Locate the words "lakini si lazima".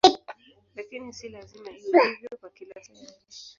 0.75-1.71